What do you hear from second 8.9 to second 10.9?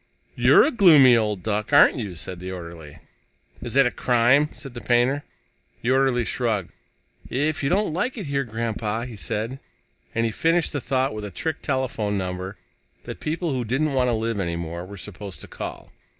he said, and he finished the